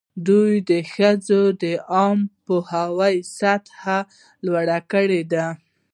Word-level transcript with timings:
دوی 0.27 0.53
د 0.69 0.71
ښځو 0.93 1.41
د 1.63 1.63
عامه 1.93 2.25
پوهاوي 2.45 3.15
سطحه 3.37 3.99
لوړه 4.45 4.79
کړې 4.91 5.21
ده. 5.33 5.45